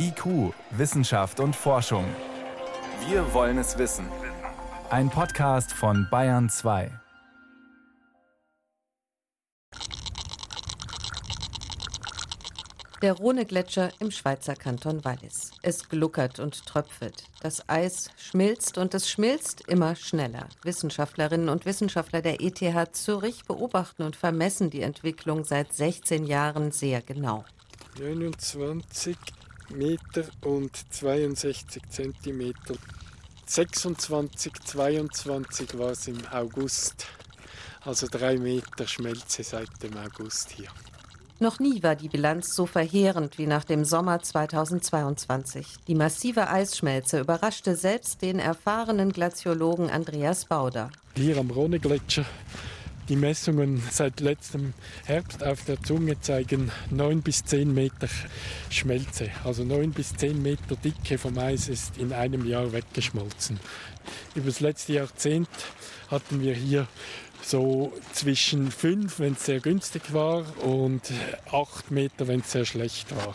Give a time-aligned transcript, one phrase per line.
[0.00, 2.04] IQ, Wissenschaft und Forschung.
[3.08, 4.06] Wir wollen es wissen.
[4.90, 6.92] Ein Podcast von Bayern 2.
[13.02, 15.50] Der Rhone-Gletscher im Schweizer Kanton Wallis.
[15.62, 17.24] Es gluckert und tröpfelt.
[17.40, 20.48] Das Eis schmilzt und es schmilzt immer schneller.
[20.62, 27.02] Wissenschaftlerinnen und Wissenschaftler der ETH Zürich beobachten und vermessen die Entwicklung seit 16 Jahren sehr
[27.02, 27.44] genau.
[27.98, 29.16] 29
[29.70, 32.74] Meter und 62 Zentimeter.
[33.46, 37.06] 26, 22 war es im August.
[37.82, 40.68] Also drei Meter Schmelze seit dem August hier.
[41.40, 45.76] Noch nie war die Bilanz so verheerend wie nach dem Sommer 2022.
[45.86, 50.90] Die massive Eisschmelze überraschte selbst den erfahrenen Glaziologen Andreas Bauder.
[51.14, 52.24] Hier am Rhone-Gletscher
[53.08, 54.74] die Messungen seit letztem
[55.06, 58.08] Herbst auf der Zunge zeigen 9 bis 10 Meter
[58.70, 59.30] Schmelze.
[59.44, 63.58] Also 9 bis 10 Meter Dicke vom Eis ist in einem Jahr weggeschmolzen.
[64.34, 65.48] Über das letzte Jahrzehnt
[66.10, 66.86] hatten wir hier
[67.42, 71.02] so zwischen 5, wenn es sehr günstig war, und
[71.50, 73.34] 8 Meter, wenn es sehr schlecht war.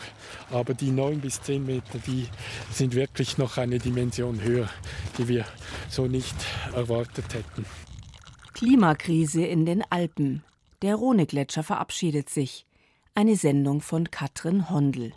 [0.50, 2.28] Aber die 9 bis 10 Meter, die
[2.70, 4.68] sind wirklich noch eine Dimension höher,
[5.18, 5.44] die wir
[5.88, 6.36] so nicht
[6.74, 7.64] erwartet hätten.
[8.54, 10.44] Klimakrise in den Alpen.
[10.80, 12.66] Der Rhone-Gletscher verabschiedet sich.
[13.12, 15.12] Eine Sendung von Katrin Hondel.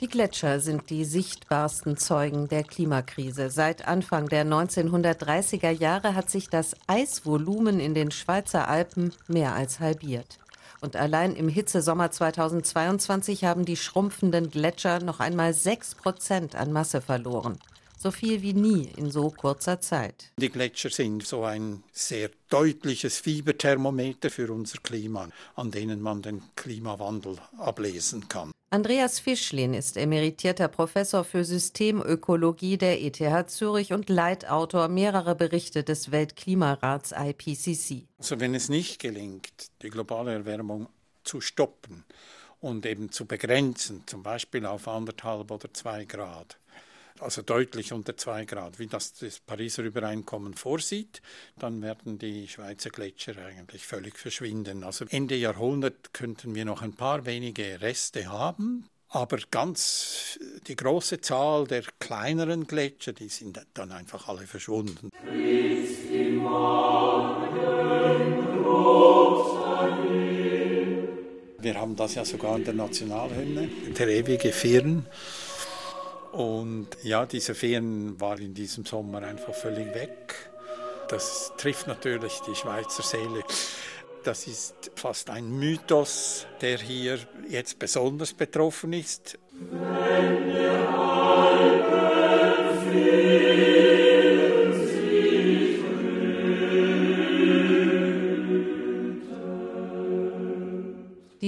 [0.00, 3.48] Die Gletscher sind die sichtbarsten Zeugen der Klimakrise.
[3.48, 9.78] Seit Anfang der 1930er Jahre hat sich das Eisvolumen in den Schweizer Alpen mehr als
[9.78, 10.40] halbiert.
[10.80, 17.00] Und allein im Hitzesommer 2022 haben die schrumpfenden Gletscher noch einmal 6 Prozent an Masse
[17.00, 17.56] verloren
[17.96, 20.32] so viel wie nie in so kurzer Zeit.
[20.38, 26.42] Die Gletscher sind so ein sehr deutliches Fieberthermometer für unser Klima, an denen man den
[26.54, 28.52] Klimawandel ablesen kann.
[28.68, 36.10] Andreas Fischlin ist emeritierter Professor für Systemökologie der ETH Zürich und Leitautor mehrerer Berichte des
[36.10, 38.08] Weltklimarats IPCC.
[38.18, 40.88] Also wenn es nicht gelingt, die globale Erwärmung
[41.22, 42.04] zu stoppen
[42.60, 46.58] und eben zu begrenzen, zum Beispiel auf anderthalb oder zwei Grad,
[47.20, 51.22] also deutlich unter 2 Grad, wie das das Pariser Übereinkommen vorsieht,
[51.58, 54.84] dann werden die Schweizer Gletscher eigentlich völlig verschwinden.
[54.84, 61.20] Also Ende Jahrhundert könnten wir noch ein paar wenige Reste haben, aber ganz die große
[61.20, 65.10] Zahl der kleineren Gletscher, die sind dann einfach alle verschwunden.
[71.58, 75.06] Wir haben das ja sogar in der Nationalhymne, der ewige Firn.
[76.36, 80.34] Und ja, diese Ferien waren in diesem Sommer einfach völlig weg.
[81.08, 83.42] Das trifft natürlich die Schweizer Seele.
[84.22, 89.38] Das ist fast ein Mythos, der hier jetzt besonders betroffen ist.
[89.70, 90.86] Wenn wir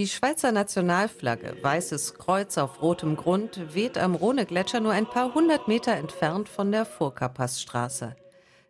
[0.09, 5.69] Die Schweizer Nationalflagge, weißes Kreuz auf rotem Grund, weht am Rhone-Gletscher nur ein paar hundert
[5.69, 8.17] Meter entfernt von der Furka-Passstraße.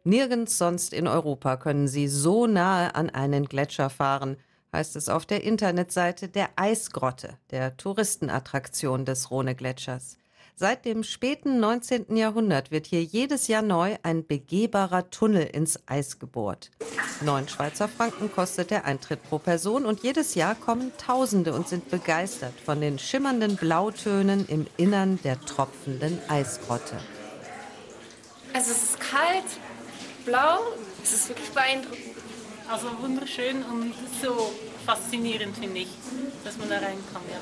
[0.03, 4.37] Nirgends sonst in Europa können Sie so nahe an einen Gletscher fahren,
[4.73, 10.19] heißt es auf der Internetseite der Eisgrotte, der Touristenattraktion des Rhone-Gletschers.
[10.61, 12.17] Seit dem späten 19.
[12.17, 16.73] Jahrhundert wird hier jedes Jahr neu ein begehbarer Tunnel ins Eis gebohrt.
[17.21, 21.89] Neun Schweizer Franken kostet der Eintritt pro Person und jedes Jahr kommen Tausende und sind
[21.93, 26.97] begeistert von den schimmernden Blautönen im Innern der tropfenden Eisgrotte.
[28.53, 29.45] Also es ist kalt,
[30.25, 30.59] blau,
[31.05, 32.17] es ist wirklich beeindruckend.
[32.69, 34.51] Also wunderschön und so
[34.85, 35.89] faszinierend finde ich,
[36.45, 37.31] dass man da reinkommt.
[37.31, 37.39] Ja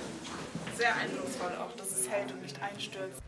[0.76, 1.75] sehr eindrucksvoll auch,
[2.06, 3.22] dass es hält und nicht einstürzt.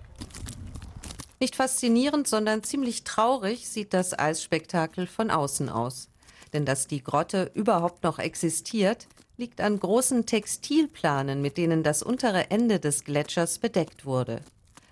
[1.40, 6.08] Nicht faszinierend, sondern ziemlich traurig sieht das Eisspektakel von außen aus.
[6.52, 9.06] Denn dass die Grotte überhaupt noch existiert,
[9.36, 14.40] liegt an großen Textilplanen, mit denen das untere Ende des Gletschers bedeckt wurde.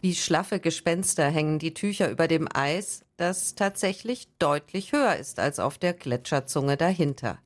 [0.01, 5.59] Wie schlaffe Gespenster hängen die Tücher über dem Eis, das tatsächlich deutlich höher ist als
[5.59, 7.39] auf der Gletscherzunge dahinter.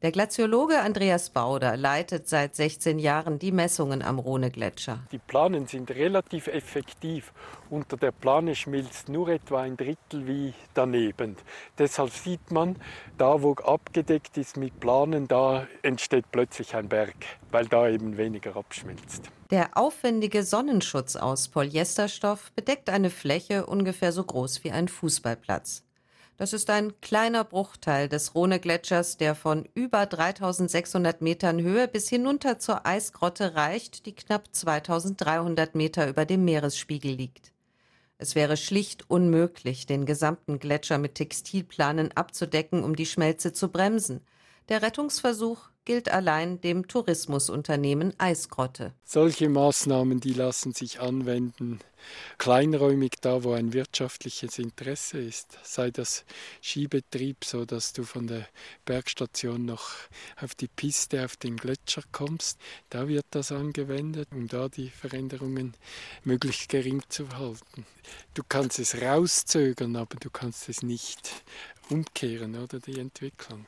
[0.00, 5.00] Der Glaziologe Andreas Bauder leitet seit 16 Jahren die Messungen am Rhone-Gletscher.
[5.10, 7.32] Die Planen sind relativ effektiv.
[7.68, 11.34] Unter der Plane schmilzt nur etwa ein Drittel wie daneben.
[11.78, 12.76] Deshalb sieht man,
[13.18, 17.16] da wo abgedeckt ist mit Planen, da entsteht plötzlich ein Berg,
[17.50, 19.32] weil da eben weniger abschmilzt.
[19.50, 25.87] Der aufwendige Sonnenschutz aus Polyesterstoff bedeckt eine Fläche ungefähr so groß wie ein Fußballplatz.
[26.38, 32.60] Das ist ein kleiner Bruchteil des Rhone-Gletschers, der von über 3600 Metern Höhe bis hinunter
[32.60, 37.52] zur Eisgrotte reicht, die knapp 2300 Meter über dem Meeresspiegel liegt.
[38.18, 44.20] Es wäre schlicht unmöglich, den gesamten Gletscher mit Textilplanen abzudecken, um die Schmelze zu bremsen.
[44.68, 48.92] Der Rettungsversuch gilt allein dem Tourismusunternehmen Eisgrotte.
[49.02, 51.78] Solche Maßnahmen, die lassen sich anwenden,
[52.36, 56.26] kleinräumig da, wo ein wirtschaftliches Interesse ist, sei das
[56.62, 58.46] Skibetrieb, so dass du von der
[58.84, 59.88] Bergstation noch
[60.38, 62.60] auf die Piste, auf den Gletscher kommst,
[62.90, 65.72] da wird das angewendet, um da die Veränderungen
[66.24, 67.86] möglichst gering zu halten.
[68.34, 71.42] Du kannst es rauszögern, aber du kannst es nicht
[71.88, 73.64] umkehren, oder die Entwicklung.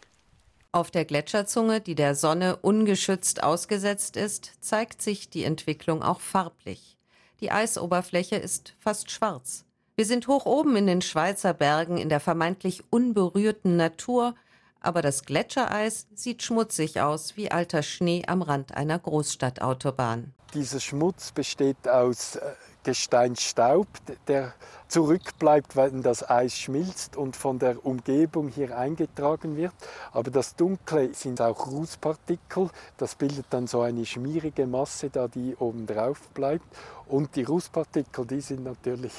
[0.72, 6.96] Auf der Gletscherzunge, die der Sonne ungeschützt ausgesetzt ist, zeigt sich die Entwicklung auch farblich.
[7.40, 9.64] Die Eisoberfläche ist fast schwarz.
[9.96, 14.36] Wir sind hoch oben in den Schweizer Bergen in der vermeintlich unberührten Natur,
[14.80, 20.32] aber das Gletschereis sieht schmutzig aus wie alter Schnee am Rand einer Großstadtautobahn.
[20.54, 22.52] Dieser Schmutz besteht aus äh,
[22.82, 23.86] Gesteinsstaub,
[24.26, 24.54] der
[24.88, 29.72] zurückbleibt, wenn das Eis schmilzt und von der Umgebung hier eingetragen wird.
[30.12, 32.70] Aber das Dunkle sind auch Rußpartikel.
[32.96, 36.66] Das bildet dann so eine schmierige Masse, da die oben drauf bleibt.
[37.06, 39.12] Und die Rußpartikel, die sind natürlich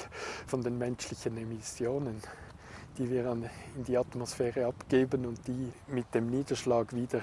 [0.46, 2.22] von den menschlichen Emissionen
[2.98, 7.22] die wir in die Atmosphäre abgeben und die mit dem Niederschlag wieder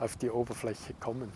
[0.00, 1.30] auf die Oberfläche kommen.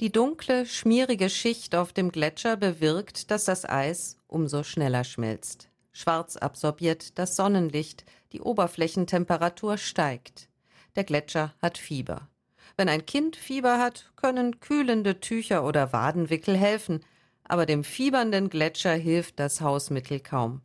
[0.00, 5.70] Die dunkle, schmierige Schicht auf dem Gletscher bewirkt, dass das Eis umso schneller schmilzt.
[5.90, 10.50] Schwarz absorbiert das Sonnenlicht, die Oberflächentemperatur steigt.
[10.96, 12.28] Der Gletscher hat Fieber.
[12.76, 17.02] Wenn ein Kind Fieber hat, können kühlende Tücher oder Wadenwickel helfen,
[17.44, 20.60] aber dem fiebernden Gletscher hilft das Hausmittel kaum.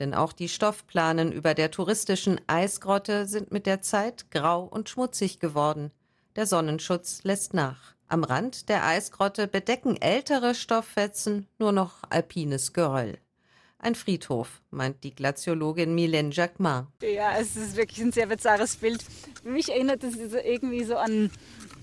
[0.00, 5.38] Denn auch die Stoffplanen über der touristischen Eisgrotte sind mit der Zeit grau und schmutzig
[5.38, 5.92] geworden.
[6.34, 7.94] Der Sonnenschutz lässt nach.
[8.12, 13.16] Am Rand der Eisgrotte bedecken ältere Stofffetzen nur noch alpines Geröll.
[13.78, 16.88] Ein Friedhof, meint die Glaziologin Mylène Jacquemin.
[17.00, 19.02] Ja, es ist wirklich ein sehr bizarres Bild.
[19.44, 21.30] Mich erinnert es irgendwie so an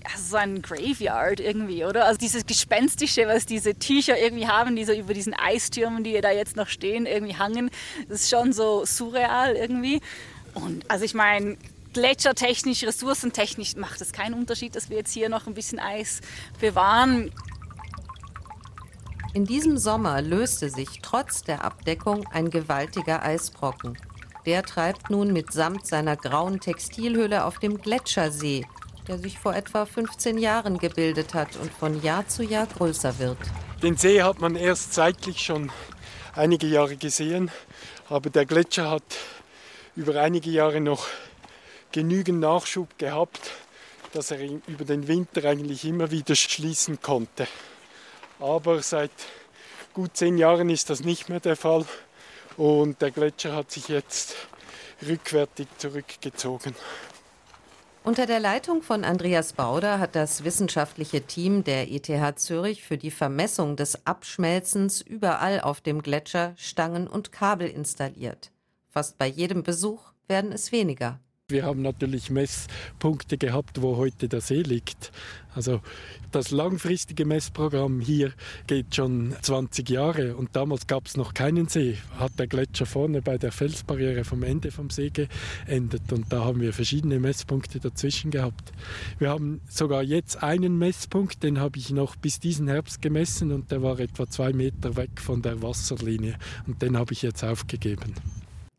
[0.04, 2.04] also so ein Graveyard irgendwie, oder?
[2.04, 6.30] Also dieses Gespenstische, was diese Tücher irgendwie haben, die so über diesen Eistürmen, die da
[6.30, 7.72] jetzt noch stehen, irgendwie hangen,
[8.08, 10.00] das ist schon so surreal irgendwie.
[10.54, 11.56] Und also ich meine,
[11.92, 16.20] gletschertechnisch, ressourcentechnisch macht es keinen Unterschied, dass wir jetzt hier noch ein bisschen Eis
[16.60, 17.32] bewahren.
[19.32, 23.96] In diesem Sommer löste sich trotz der Abdeckung ein gewaltiger Eisbrocken.
[24.46, 28.64] Der treibt nun mitsamt seiner grauen Textilhülle auf dem Gletschersee,
[29.06, 33.38] der sich vor etwa 15 Jahren gebildet hat und von Jahr zu Jahr größer wird.
[33.82, 35.70] Den See hat man erst seitlich schon
[36.34, 37.50] einige Jahre gesehen,
[38.08, 39.04] aber der Gletscher hat
[39.94, 41.06] über einige Jahre noch
[41.92, 43.50] genügend Nachschub gehabt,
[44.12, 47.46] dass er über den Winter eigentlich immer wieder schließen konnte.
[48.38, 49.10] Aber seit
[49.92, 51.84] gut zehn Jahren ist das nicht mehr der Fall
[52.56, 54.34] und der Gletscher hat sich jetzt
[55.06, 56.74] rückwärtig zurückgezogen.
[58.02, 63.10] Unter der Leitung von Andreas Bauder hat das wissenschaftliche Team der ETH Zürich für die
[63.10, 68.52] Vermessung des Abschmelzens überall auf dem Gletscher Stangen und Kabel installiert.
[68.88, 71.20] Fast bei jedem Besuch werden es weniger.
[71.50, 75.12] Wir haben natürlich Messpunkte gehabt, wo heute der See liegt.
[75.54, 75.80] Also
[76.30, 78.32] das langfristige Messprogramm hier
[78.68, 81.98] geht schon 20 Jahre und damals gab es noch keinen See.
[82.18, 86.60] Hat der Gletscher vorne bei der Felsbarriere vom Ende vom See geendet und da haben
[86.60, 88.72] wir verschiedene Messpunkte dazwischen gehabt.
[89.18, 93.72] Wir haben sogar jetzt einen Messpunkt, den habe ich noch bis diesen Herbst gemessen und
[93.72, 98.14] der war etwa zwei Meter weg von der Wasserlinie und den habe ich jetzt aufgegeben.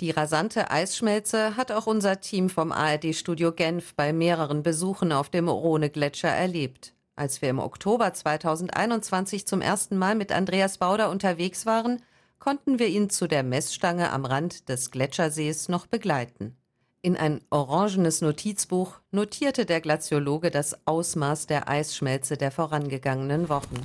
[0.01, 5.47] Die rasante Eisschmelze hat auch unser Team vom ARD-Studio Genf bei mehreren Besuchen auf dem
[5.47, 6.95] Rhone-Gletscher erlebt.
[7.15, 12.01] Als wir im Oktober 2021 zum ersten Mal mit Andreas Bauder unterwegs waren,
[12.39, 16.55] konnten wir ihn zu der Messstange am Rand des Gletschersees noch begleiten.
[17.03, 23.75] In ein orangenes Notizbuch notierte der Glaziologe das Ausmaß der Eisschmelze der vorangegangenen Wochen.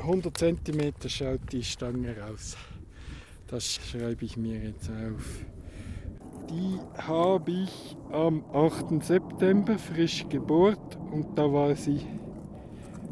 [0.00, 2.56] 100 cm schaut die Stange raus.
[3.48, 5.57] Das schreibe ich mir jetzt auf.
[6.50, 9.04] Die habe ich am 8.
[9.04, 12.00] September frisch gebohrt und da war sie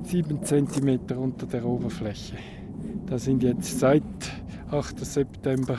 [0.04, 2.36] 7 cm unter der Oberfläche.
[3.06, 4.02] Da sind jetzt seit
[4.70, 5.04] 8.
[5.04, 5.78] September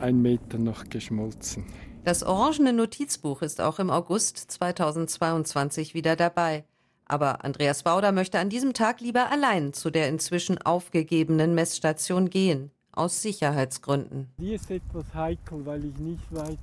[0.00, 1.64] ein Meter noch geschmolzen.
[2.04, 6.64] Das orangene Notizbuch ist auch im August 2022 wieder dabei.
[7.04, 12.70] Aber Andreas Bauder möchte an diesem Tag lieber allein zu der inzwischen aufgegebenen Messstation gehen,
[12.92, 14.28] aus Sicherheitsgründen.
[14.38, 16.58] Die ist etwas heikel, weil ich nicht weiß,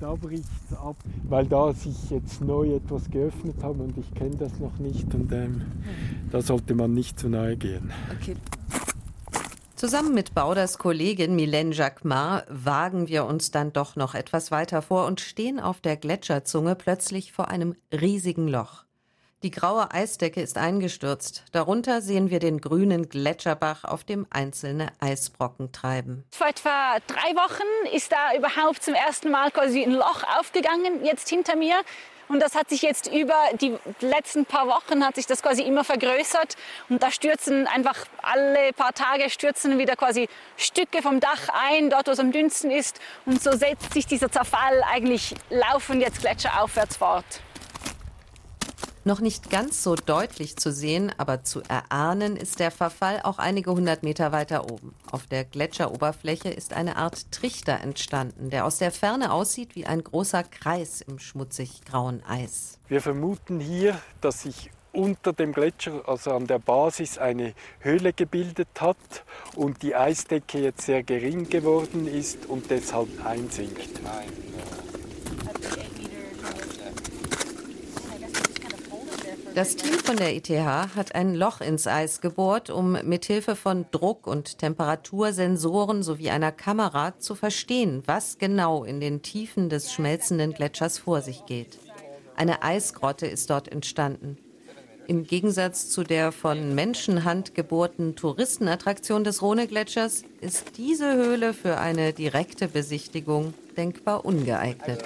[0.00, 0.96] da bricht es ab,
[1.28, 5.32] weil da sich jetzt neu etwas geöffnet haben und ich kenne das noch nicht und
[5.32, 5.62] ähm,
[6.30, 7.92] da sollte man nicht zu nahe gehen.
[8.20, 8.36] Okay.
[9.76, 15.06] Zusammen mit Bauders Kollegin Mylène Jacquemart wagen wir uns dann doch noch etwas weiter vor
[15.06, 18.85] und stehen auf der Gletscherzunge plötzlich vor einem riesigen Loch.
[19.42, 21.44] Die graue Eisdecke ist eingestürzt.
[21.52, 26.24] Darunter sehen wir den grünen Gletscherbach, auf dem einzelne Eisbrocken treiben.
[26.30, 31.28] Vor etwa drei Wochen ist da überhaupt zum ersten Mal quasi ein Loch aufgegangen, jetzt
[31.28, 31.76] hinter mir.
[32.28, 35.84] Und das hat sich jetzt über die letzten paar Wochen hat sich das quasi immer
[35.84, 36.56] vergrößert.
[36.88, 42.08] Und da stürzen einfach alle paar Tage stürzen wieder quasi Stücke vom Dach ein, dort
[42.08, 42.98] wo es am dünnsten ist.
[43.26, 46.50] Und so setzt sich dieser Zerfall eigentlich laufend jetzt gletscher
[46.98, 47.24] fort.
[49.06, 53.70] Noch nicht ganz so deutlich zu sehen, aber zu erahnen ist der Verfall auch einige
[53.70, 54.96] hundert Meter weiter oben.
[55.12, 60.02] Auf der Gletscheroberfläche ist eine Art Trichter entstanden, der aus der Ferne aussieht wie ein
[60.02, 62.80] großer Kreis im schmutzig grauen Eis.
[62.88, 68.80] Wir vermuten hier, dass sich unter dem Gletscher, also an der Basis, eine Höhle gebildet
[68.80, 68.96] hat
[69.54, 74.02] und die Eisdecke jetzt sehr gering geworden ist und deshalb einsinkt.
[74.02, 74.32] Nein.
[79.56, 84.26] Das Team von der ETH hat ein Loch ins Eis gebohrt, um mithilfe von Druck-
[84.26, 90.98] und Temperatursensoren sowie einer Kamera zu verstehen, was genau in den Tiefen des schmelzenden Gletschers
[90.98, 91.78] vor sich geht.
[92.36, 94.36] Eine Eisgrotte ist dort entstanden.
[95.08, 102.12] Im Gegensatz zu der von Menschenhand gebohrten Touristenattraktion des Rhone-Gletschers ist diese Höhle für eine
[102.12, 105.02] direkte Besichtigung denkbar ungeeignet.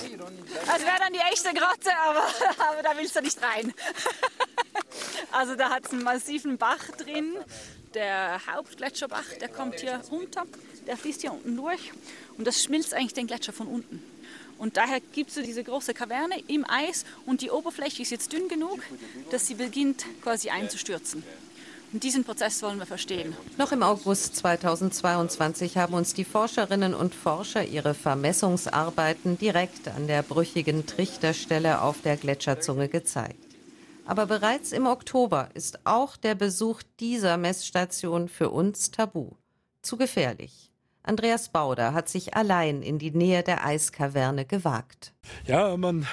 [0.66, 2.22] Das wäre dann die echte Grotte, aber,
[2.70, 3.72] aber da willst du nicht rein.
[5.32, 7.36] Also da hat es einen massiven Bach drin.
[7.94, 10.44] Der Hauptgletscherbach, der kommt hier runter,
[10.86, 11.92] der fließt hier unten durch
[12.38, 14.00] und das schmilzt eigentlich den Gletscher von unten.
[14.58, 18.32] Und daher gibt es so diese große Kaverne im Eis und die Oberfläche ist jetzt
[18.32, 18.78] dünn genug,
[19.30, 21.24] dass sie beginnt quasi einzustürzen.
[21.92, 23.34] Und diesen Prozess wollen wir verstehen.
[23.58, 30.22] Noch im August 2022 haben uns die Forscherinnen und Forscher ihre Vermessungsarbeiten direkt an der
[30.22, 33.49] brüchigen Trichterstelle auf der Gletscherzunge gezeigt.
[34.04, 39.32] Aber bereits im Oktober ist auch der Besuch dieser Messstation für uns tabu.
[39.82, 40.70] Zu gefährlich.
[41.02, 45.14] Andreas Bauder hat sich allein in die Nähe der Eiskaverne gewagt.
[45.46, 46.06] Ja, man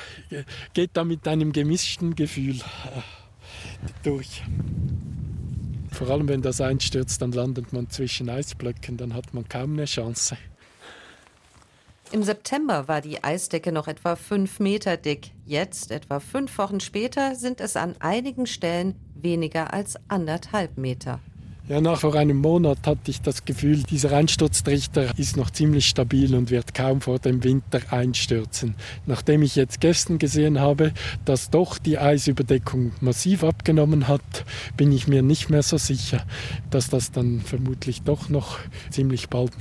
[0.74, 3.02] geht da mit einem gemischten Gefühl äh,
[4.04, 4.44] durch.
[5.92, 9.86] Vor allem wenn das einstürzt, dann landet man zwischen Eisblöcken, dann hat man kaum eine
[9.86, 10.38] Chance.
[12.14, 15.32] Im September war die Eisdecke noch etwa fünf Meter dick.
[15.46, 21.20] Jetzt, etwa fünf Wochen später, sind es an einigen Stellen weniger als anderthalb Meter.
[21.68, 26.34] Ja, nach vor einem Monat hatte ich das Gefühl, dieser Einsturztrichter ist noch ziemlich stabil
[26.34, 28.76] und wird kaum vor dem Winter einstürzen.
[29.06, 30.94] Nachdem ich jetzt gestern gesehen habe,
[31.26, 34.46] dass doch die Eisüberdeckung massiv abgenommen hat,
[34.78, 36.26] bin ich mir nicht mehr so sicher,
[36.70, 38.60] dass das dann vermutlich doch noch
[38.90, 39.52] ziemlich bald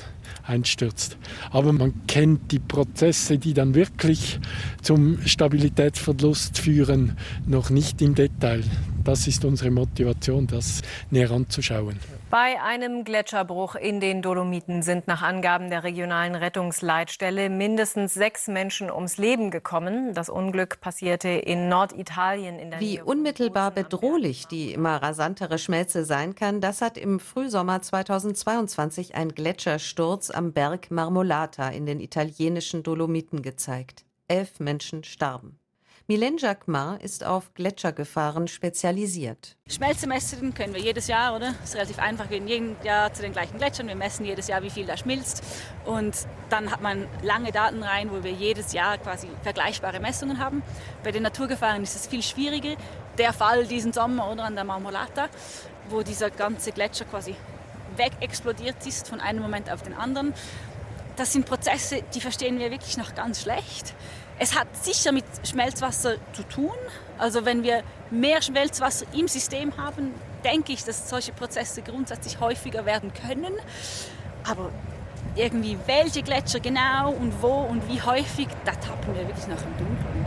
[0.45, 1.17] einstürzt.
[1.51, 4.39] Aber man kennt die Prozesse, die dann wirklich
[4.83, 7.17] zum Stabilitätsverlust führen,
[7.47, 8.63] noch nicht im Detail.
[9.07, 10.83] Das ist unsere Motivation, das
[11.13, 12.01] näher anzuschauen.
[12.29, 18.91] Bei einem Gletscherbruch in den Dolomiten sind nach Angaben der regionalen Rettungsleitstelle mindestens sechs Menschen
[18.91, 20.13] ums Leben gekommen.
[20.13, 22.59] Das Unglück passierte in Norditalien.
[22.59, 27.81] In der Wie unmittelbar bedrohlich die immer rasantere Schmelze sein kann, das hat im Frühsommer
[27.81, 34.05] 2022 ein Gletschersturz am Berg Marmolata in den italienischen Dolomiten gezeigt.
[34.27, 35.61] Elf Menschen starben.
[36.09, 39.57] Mylène Jacquemart ist auf Gletschergefahren spezialisiert.
[39.67, 41.53] Schmelze messen können wir jedes Jahr, oder?
[41.61, 42.31] Das ist relativ einfach.
[42.31, 43.89] Wir gehen jedes Jahr zu den gleichen Gletschern.
[43.89, 45.43] Wir messen jedes Jahr, wie viel da schmilzt.
[45.85, 46.15] Und
[46.49, 50.63] dann hat man lange Daten rein, wo wir jedes Jahr quasi vergleichbare Messungen haben.
[51.03, 52.77] Bei den Naturgefahren ist es viel schwieriger.
[53.19, 55.29] Der Fall diesen Sommer oder an der Marmolata,
[55.89, 57.35] wo dieser ganze Gletscher quasi
[57.97, 60.35] wegexplodiert ist von einem Moment auf den anderen.
[61.17, 63.95] Das sind Prozesse, die verstehen wir wirklich noch ganz schlecht.
[64.39, 66.77] Es hat sicher mit Schmelzwasser zu tun.
[67.19, 70.13] Also wenn wir mehr Schmelzwasser im System haben,
[70.45, 73.55] denke ich, dass solche Prozesse grundsätzlich häufiger werden können.
[74.45, 74.71] Aber
[75.35, 79.77] irgendwie welche Gletscher genau und wo und wie häufig, da tappen wir wirklich noch im
[79.79, 80.27] Dunkeln.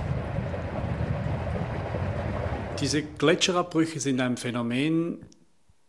[2.80, 5.26] Diese Gletscherabbrüche sind ein Phänomen,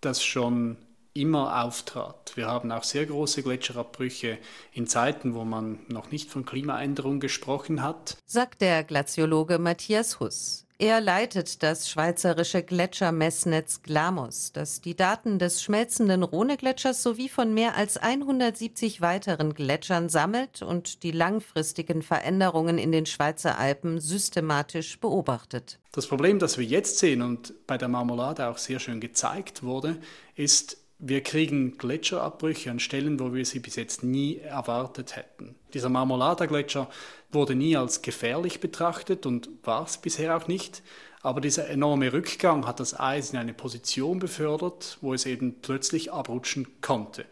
[0.00, 0.76] das schon
[1.20, 2.32] immer auftrat.
[2.34, 4.38] Wir haben auch sehr große Gletscherabbrüche
[4.72, 8.16] in Zeiten, wo man noch nicht von Klimaänderung gesprochen hat.
[8.26, 10.66] Sagt der Glaziologe Matthias Huss.
[10.80, 17.76] Er leitet das schweizerische Gletschermessnetz Glamos, das die Daten des schmelzenden Rhonegletschers sowie von mehr
[17.76, 25.78] als 170 weiteren Gletschern sammelt und die langfristigen Veränderungen in den Schweizer Alpen systematisch beobachtet.
[25.92, 29.98] Das Problem, das wir jetzt sehen und bei der Marmelade auch sehr schön gezeigt wurde,
[30.34, 35.54] ist, wir kriegen Gletscherabbrüche an Stellen, wo wir sie bis jetzt nie erwartet hätten.
[35.72, 36.88] Dieser Marmolada-Gletscher
[37.32, 40.82] wurde nie als gefährlich betrachtet und war es bisher auch nicht.
[41.22, 46.12] Aber dieser enorme Rückgang hat das Eis in eine Position befördert, wo es eben plötzlich
[46.12, 47.24] abrutschen konnte.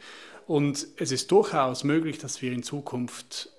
[0.47, 3.51] Und es ist durchaus möglich, dass wir in Zukunft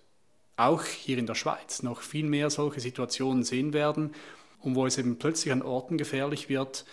[0.58, 4.14] auch hier in der Schweiz noch viel mehr solche Situationen sehen werden
[4.62, 6.86] und wo es eben plötzlich an Orten gefährlich wird,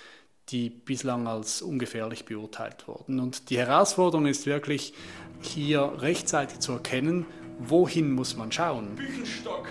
[0.49, 3.21] die bislang als ungefährlich beurteilt wurden.
[3.21, 4.95] Und die Herausforderung ist wirklich,
[5.41, 7.27] hier rechtzeitig zu erkennen,
[7.59, 8.95] wohin muss man schauen.
[8.95, 9.69] Büchenstock,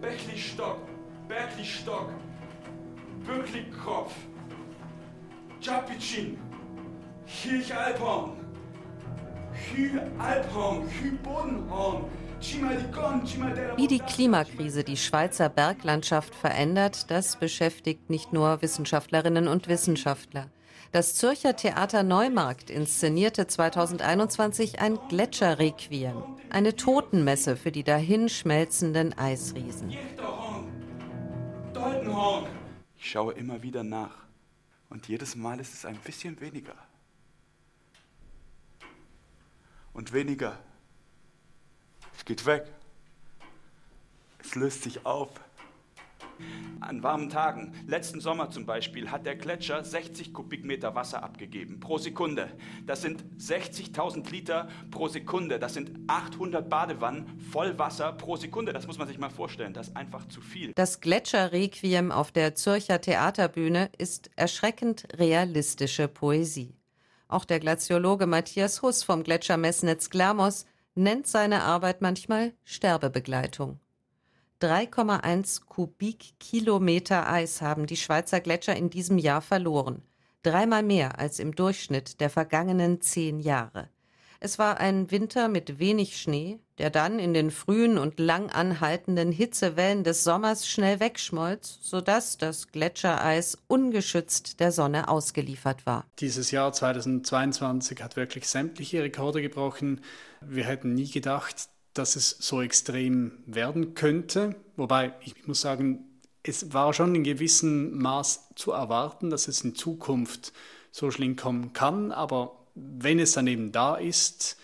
[0.00, 0.78] Bechlistock,
[1.28, 2.10] Berglistock,
[3.26, 4.14] Böcklikopf,
[5.60, 6.38] Chapitschin,
[7.26, 8.32] Kirchalphorn,
[9.74, 12.04] Hü-Alphorn, Hü-Bodenhorn,
[13.76, 20.48] wie die Klimakrise die Schweizer Berglandschaft verändert, das beschäftigt nicht nur Wissenschaftlerinnen und Wissenschaftler.
[20.92, 29.94] Das Zürcher Theater Neumarkt inszenierte 2021 ein Gletscherrequiem, eine Totenmesse für die dahinschmelzenden Eisriesen.
[32.96, 34.16] Ich schaue immer wieder nach
[34.90, 36.74] und jedes Mal ist es ein bisschen weniger.
[39.92, 40.58] Und weniger
[42.28, 42.66] geht weg.
[44.38, 45.30] Es löst sich auf.
[46.80, 51.96] An warmen Tagen, letzten Sommer zum Beispiel, hat der Gletscher 60 Kubikmeter Wasser abgegeben pro
[51.96, 52.52] Sekunde.
[52.86, 55.58] Das sind 60.000 Liter pro Sekunde.
[55.58, 58.74] Das sind 800 Badewannen voll Wasser pro Sekunde.
[58.74, 59.72] Das muss man sich mal vorstellen.
[59.72, 60.72] Das ist einfach zu viel.
[60.74, 66.76] Das Gletscherrequiem auf der Zürcher Theaterbühne ist erschreckend realistische Poesie.
[67.26, 70.66] Auch der Glaziologe Matthias Huss vom Gletschermessnetz Glamos
[70.98, 73.78] nennt seine Arbeit manchmal Sterbebegleitung.
[74.60, 80.02] 3,1 Kubikkilometer Eis haben die Schweizer Gletscher in diesem Jahr verloren.
[80.42, 83.88] Dreimal mehr als im Durchschnitt der vergangenen zehn Jahre.
[84.40, 89.32] Es war ein Winter mit wenig Schnee, der dann in den frühen und lang anhaltenden
[89.32, 96.06] Hitzewellen des Sommers schnell wegschmolz, sodass das Gletschereis ungeschützt der Sonne ausgeliefert war.
[96.20, 100.02] Dieses Jahr 2022 hat wirklich sämtliche Rekorde gebrochen.
[100.40, 104.54] Wir hätten nie gedacht, dass es so extrem werden könnte.
[104.76, 106.04] Wobei, ich muss sagen,
[106.44, 110.52] es war schon in gewissem Maß zu erwarten, dass es in Zukunft
[110.92, 112.57] so schlimm kommen kann, aber
[112.98, 114.56] wenn es dann eben da ist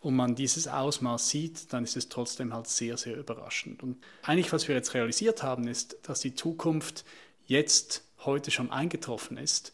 [0.00, 3.82] und man dieses Ausmaß sieht, dann ist es trotzdem halt sehr, sehr überraschend.
[3.82, 7.04] Und eigentlich, was wir jetzt realisiert haben, ist, dass die Zukunft
[7.46, 9.72] jetzt heute schon eingetroffen ist.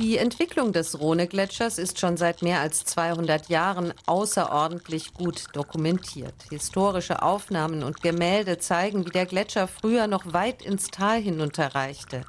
[0.00, 6.34] Die Entwicklung des Rhone-Gletschers ist schon seit mehr als 200 Jahren außerordentlich gut dokumentiert.
[6.50, 12.22] Historische Aufnahmen und Gemälde zeigen, wie der Gletscher früher noch weit ins Tal hinunterreichte.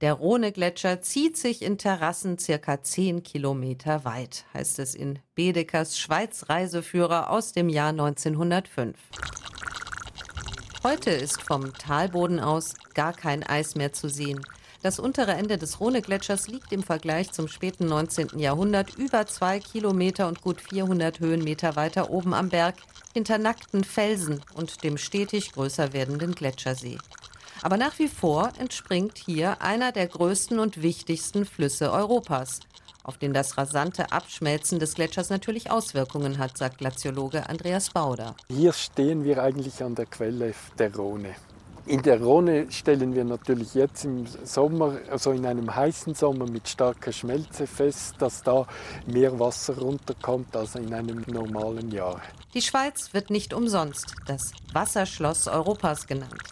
[0.00, 7.28] Der Rhone-Gletscher zieht sich in Terrassen circa 10 Kilometer weit, heißt es in Bedekers Schweiz-Reiseführer
[7.28, 8.96] aus dem Jahr 1905.
[10.84, 14.40] Heute ist vom Talboden aus gar kein Eis mehr zu sehen.
[14.82, 18.38] Das untere Ende des Rhone-Gletschers liegt im Vergleich zum späten 19.
[18.38, 22.76] Jahrhundert über zwei Kilometer und gut 400 Höhenmeter weiter oben am Berg
[23.12, 26.96] hinter nackten Felsen und dem stetig größer werdenden Gletschersee.
[27.60, 32.60] Aber nach wie vor entspringt hier einer der größten und wichtigsten Flüsse Europas,
[33.04, 38.34] auf den das rasante Abschmelzen des Gletschers natürlich Auswirkungen hat, sagt Glaziologe Andreas Bauder.
[38.48, 41.34] Hier stehen wir eigentlich an der Quelle der Rhone.
[41.86, 46.68] In der Rhone stellen wir natürlich jetzt im Sommer, also in einem heißen Sommer mit
[46.68, 48.66] starker Schmelze fest, dass da
[49.06, 52.20] mehr Wasser runterkommt als in einem normalen Jahr.
[52.54, 56.42] Die Schweiz wird nicht umsonst das Wasserschloss Europas genannt.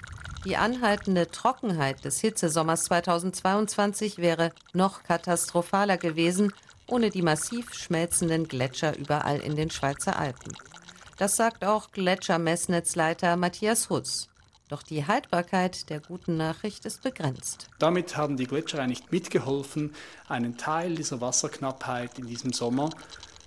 [0.45, 6.55] Die anhaltende Trockenheit des Hitzesommers 2022 wäre noch katastrophaler gewesen,
[6.87, 10.53] ohne die massiv schmelzenden Gletscher überall in den Schweizer Alpen.
[11.19, 14.29] Das sagt auch Gletschermessnetzleiter Matthias Huss.
[14.69, 17.71] Doch die Haltbarkeit der guten Nachricht ist begrenzt.
[17.79, 19.95] Damit haben die Gletscher eigentlich mitgeholfen,
[20.29, 22.91] einen Teil dieser Wasserknappheit in diesem Sommer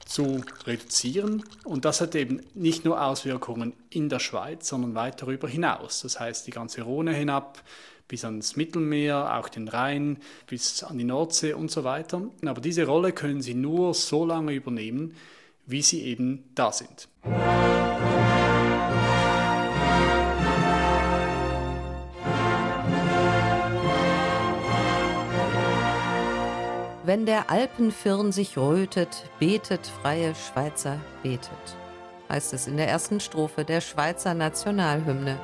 [0.06, 1.44] zu reduzieren.
[1.64, 6.02] Und das hat eben nicht nur Auswirkungen in der Schweiz, sondern weit darüber hinaus.
[6.02, 7.62] Das heißt, die ganze Rhone hinab
[8.08, 12.22] bis ans Mittelmeer, auch den Rhein, bis an die Nordsee und so weiter.
[12.46, 15.16] Aber diese Rolle können sie nur so lange übernehmen,
[15.66, 17.08] wie sie eben da sind.
[27.12, 31.52] Wenn der Alpenfirn sich rötet, betet freie Schweizer, betet,
[32.30, 35.38] heißt es in der ersten Strophe der Schweizer Nationalhymne.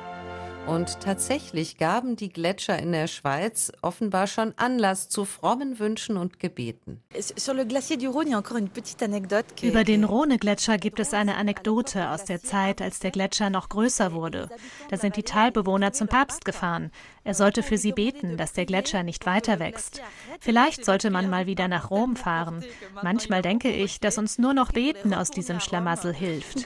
[0.68, 6.40] Und tatsächlich gaben die Gletscher in der Schweiz offenbar schon Anlass zu frommen Wünschen und
[6.40, 7.02] Gebeten.
[9.62, 14.12] Über den Rhone-Gletscher gibt es eine Anekdote aus der Zeit, als der Gletscher noch größer
[14.12, 14.50] wurde.
[14.90, 16.90] Da sind die Talbewohner zum Papst gefahren.
[17.28, 20.00] Er sollte für sie beten, dass der Gletscher nicht weiter wächst.
[20.40, 22.64] Vielleicht sollte man mal wieder nach Rom fahren.
[23.02, 26.56] Manchmal denke ich, dass uns nur noch Beten aus diesem Schlamassel hilft.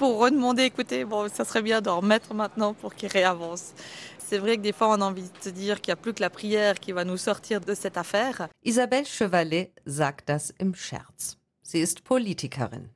[4.30, 6.14] C'est vrai que des fois, on a envie de se dire qu'il n'y a plus
[6.14, 8.48] que la prière qui va nous sortir de cette affaire.
[8.62, 11.36] Isabelle Chevalet sagt das im Scherz.
[11.62, 12.88] Sie ist Politikerin.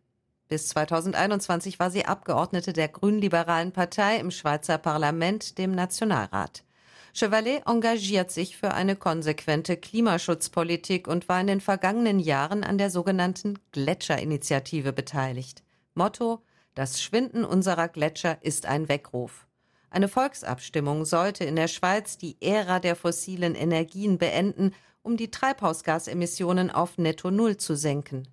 [0.48, 6.62] Bis 2021 war sie Abgeordnete der grünliberalen Partei im Schweizer Parlament, dem Nationalrat.
[7.18, 12.90] Chevalet engagiert sich für eine konsequente Klimaschutzpolitik und war in den vergangenen Jahren an der
[12.90, 15.62] sogenannten Gletscherinitiative beteiligt.
[15.94, 16.42] Motto:
[16.74, 19.46] Das Schwinden unserer Gletscher ist ein Weckruf.
[19.88, 26.70] Eine Volksabstimmung sollte in der Schweiz die Ära der fossilen Energien beenden, um die Treibhausgasemissionen
[26.70, 28.28] auf Netto Null zu senken.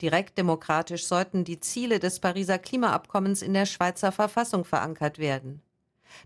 [0.00, 5.60] Direkt demokratisch sollten die Ziele des Pariser Klimaabkommens in der Schweizer Verfassung verankert werden.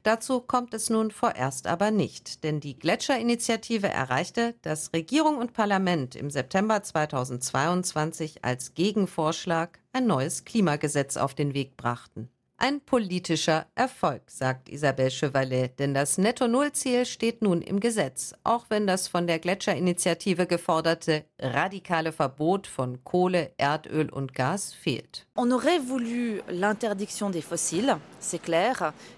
[0.03, 6.15] Dazu kommt es nun vorerst aber nicht, denn die Gletscherinitiative erreichte, dass Regierung und Parlament
[6.15, 12.29] im September 2022 als Gegenvorschlag ein neues Klimagesetz auf den Weg brachten.
[12.59, 18.87] Ein politischer Erfolg, sagt Isabelle Chevalet, denn das Netto-Null-Ziel steht nun im Gesetz, auch wenn
[18.87, 25.27] das von der Gletscherinitiative geforderte radikale Verbot von Kohle, Erdöl und Gas fehlt.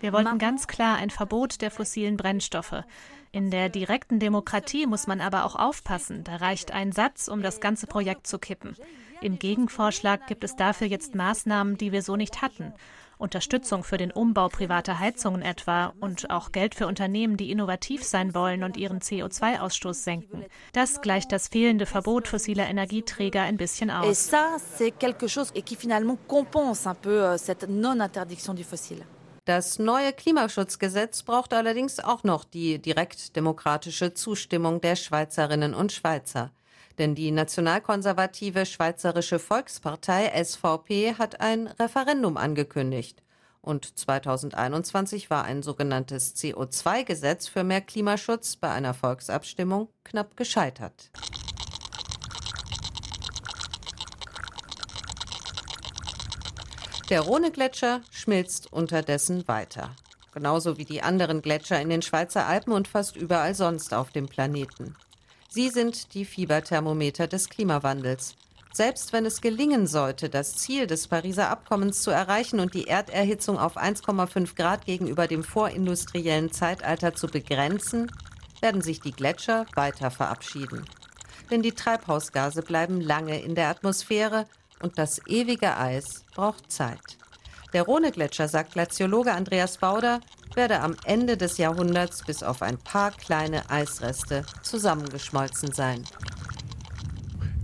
[0.00, 2.82] Wir wollten ganz klar ein Verbot der fossilen Brennstoffe.
[3.30, 6.24] In der direkten Demokratie muss man aber auch aufpassen.
[6.24, 8.74] Da reicht ein Satz, um das ganze Projekt zu kippen.
[9.20, 12.72] Im Gegenvorschlag gibt es dafür jetzt Maßnahmen, die wir so nicht hatten.
[13.18, 18.34] Unterstützung für den Umbau privater Heizungen etwa und auch Geld für Unternehmen, die innovativ sein
[18.34, 20.44] wollen und ihren CO2-Ausstoß senken.
[20.72, 24.06] Das gleicht das fehlende Verbot fossiler Energieträger ein bisschen aus.
[24.06, 29.04] Et ça, c'est quelque chose qui finalement compense un peu euh, cette non-interdiction du fossile.
[29.48, 36.50] Das neue Klimaschutzgesetz braucht allerdings auch noch die direktdemokratische Zustimmung der Schweizerinnen und Schweizer.
[36.98, 43.22] Denn die nationalkonservative Schweizerische Volkspartei SVP hat ein Referendum angekündigt.
[43.62, 51.10] Und 2021 war ein sogenanntes CO2-Gesetz für mehr Klimaschutz bei einer Volksabstimmung knapp gescheitert.
[57.10, 59.96] Der Rhone-Gletscher schmilzt unterdessen weiter.
[60.34, 64.28] Genauso wie die anderen Gletscher in den Schweizer Alpen und fast überall sonst auf dem
[64.28, 64.94] Planeten.
[65.48, 68.36] Sie sind die Fieberthermometer des Klimawandels.
[68.74, 73.58] Selbst wenn es gelingen sollte, das Ziel des Pariser Abkommens zu erreichen und die Erderhitzung
[73.58, 78.12] auf 1,5 Grad gegenüber dem vorindustriellen Zeitalter zu begrenzen,
[78.60, 80.84] werden sich die Gletscher weiter verabschieden.
[81.50, 84.44] Denn die Treibhausgase bleiben lange in der Atmosphäre
[84.82, 87.18] und das ewige Eis braucht Zeit.
[87.72, 90.20] Der Rhone-Gletscher, sagt Glaziologe Andreas Bauder,
[90.54, 96.04] werde am Ende des Jahrhunderts bis auf ein paar kleine Eisreste zusammengeschmolzen sein.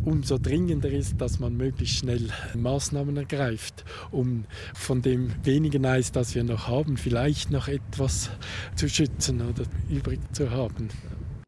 [0.04, 6.34] Umso dringender ist, dass man möglichst schnell Maßnahmen ergreift, um von dem wenigen Eis, das
[6.34, 8.28] wir noch haben, vielleicht noch etwas
[8.76, 10.90] zu schützen oder übrig zu haben.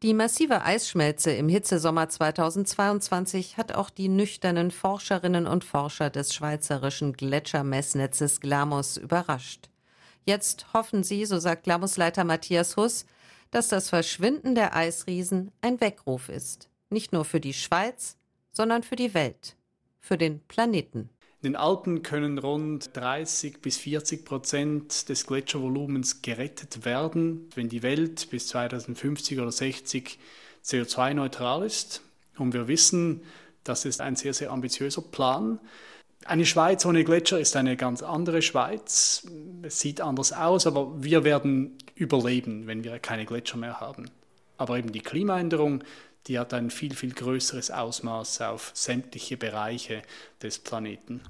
[0.03, 7.13] Die massive Eisschmelze im Hitzesommer 2022 hat auch die nüchternen Forscherinnen und Forscher des schweizerischen
[7.13, 9.69] Gletschermessnetzes Glamos überrascht.
[10.23, 13.07] Jetzt hoffen sie, so sagt Glamusleiter Matthias Huss,
[13.49, 16.69] dass das Verschwinden der Eisriesen ein Weckruf ist.
[16.91, 18.17] Nicht nur für die Schweiz,
[18.51, 19.55] sondern für die Welt,
[19.99, 21.09] für den Planeten.
[21.41, 27.83] In den Alpen können rund 30 bis 40 Prozent des Gletschervolumens gerettet werden, wenn die
[27.83, 30.17] Welt bis 2050 oder 60
[30.65, 32.01] CO2-neutral ist.
[32.39, 33.21] Und wir wissen,
[33.63, 35.59] das ist ein sehr, sehr ambitiöser Plan.
[36.25, 39.27] Eine Schweiz ohne Gletscher ist eine ganz andere Schweiz.
[39.61, 44.09] Es sieht anders aus, aber wir werden überleben, wenn wir keine Gletscher mehr haben.
[44.57, 45.83] Aber eben die Klimaänderung,
[46.27, 50.01] die hat ein viel, viel größeres Ausmaß auf sämtliche Bereiche
[50.41, 51.21] des Planeten.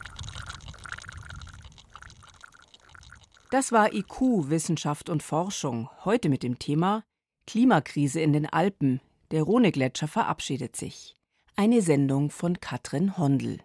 [3.50, 7.04] Das war IQ Wissenschaft und Forschung, heute mit dem Thema
[7.46, 9.00] Klimakrise in den Alpen.
[9.32, 11.16] Der Rhone-Gletscher verabschiedet sich.
[11.56, 13.60] Eine Sendung von Katrin Hondel.